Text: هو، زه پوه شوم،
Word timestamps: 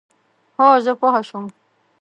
هو، 0.59 0.67
زه 0.85 0.91
پوه 0.99 1.15
شوم، 1.27 1.45